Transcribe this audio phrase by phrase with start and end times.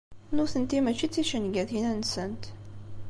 [0.35, 2.43] Nutenti mačči d ticengatin-nsent.